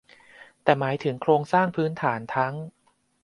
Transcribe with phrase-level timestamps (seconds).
[0.63, 2.53] แต่หมายถึงโครงสร้างพื้นฐานทั้ง